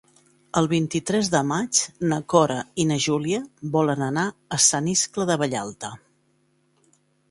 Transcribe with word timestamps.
El 0.61 0.69
vint-i-tres 0.69 1.29
de 1.33 1.41
maig 1.49 1.81
na 2.13 2.19
Cora 2.35 2.57
i 2.85 2.87
na 2.93 2.99
Júlia 3.09 3.45
volen 3.79 4.05
anar 4.11 4.27
a 4.59 4.63
Sant 4.73 4.93
Iscle 4.99 5.33
de 5.33 5.41
Vallalta. 5.45 5.97